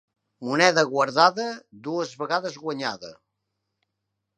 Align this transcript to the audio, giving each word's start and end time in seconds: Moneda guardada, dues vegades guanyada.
Moneda 0.47 0.83
guardada, 0.93 1.47
dues 1.91 2.17
vegades 2.25 2.61
guanyada. 2.67 3.17